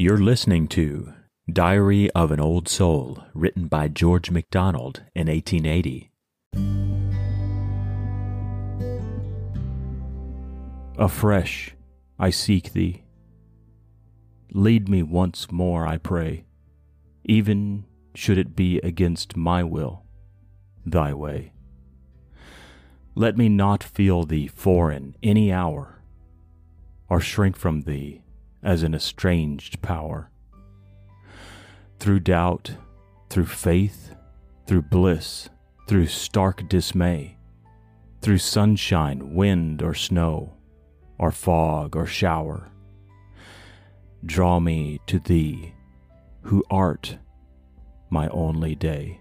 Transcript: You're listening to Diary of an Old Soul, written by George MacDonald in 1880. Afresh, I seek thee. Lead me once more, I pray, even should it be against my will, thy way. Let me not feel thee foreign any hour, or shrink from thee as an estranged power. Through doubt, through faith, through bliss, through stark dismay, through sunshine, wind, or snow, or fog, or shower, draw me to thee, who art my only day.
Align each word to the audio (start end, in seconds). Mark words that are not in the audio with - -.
You're 0.00 0.16
listening 0.16 0.66
to 0.68 1.12
Diary 1.52 2.10
of 2.12 2.30
an 2.30 2.40
Old 2.40 2.70
Soul, 2.70 3.22
written 3.34 3.68
by 3.68 3.88
George 3.88 4.30
MacDonald 4.30 5.02
in 5.14 5.26
1880. 5.26 6.10
Afresh, 10.96 11.74
I 12.18 12.30
seek 12.30 12.72
thee. 12.72 13.04
Lead 14.54 14.88
me 14.88 15.02
once 15.02 15.52
more, 15.52 15.86
I 15.86 15.98
pray, 15.98 16.46
even 17.26 17.84
should 18.14 18.38
it 18.38 18.56
be 18.56 18.78
against 18.78 19.36
my 19.36 19.62
will, 19.62 20.04
thy 20.86 21.12
way. 21.12 21.52
Let 23.14 23.36
me 23.36 23.50
not 23.50 23.84
feel 23.84 24.24
thee 24.24 24.46
foreign 24.46 25.14
any 25.22 25.52
hour, 25.52 26.02
or 27.10 27.20
shrink 27.20 27.54
from 27.54 27.82
thee 27.82 28.22
as 28.62 28.82
an 28.82 28.94
estranged 28.94 29.80
power. 29.82 30.30
Through 31.98 32.20
doubt, 32.20 32.76
through 33.28 33.46
faith, 33.46 34.14
through 34.66 34.82
bliss, 34.82 35.48
through 35.86 36.06
stark 36.06 36.68
dismay, 36.68 37.36
through 38.20 38.38
sunshine, 38.38 39.34
wind, 39.34 39.82
or 39.82 39.94
snow, 39.94 40.54
or 41.18 41.30
fog, 41.30 41.96
or 41.96 42.06
shower, 42.06 42.68
draw 44.24 44.60
me 44.60 45.00
to 45.06 45.18
thee, 45.18 45.74
who 46.42 46.64
art 46.70 47.18
my 48.10 48.28
only 48.28 48.74
day. 48.74 49.19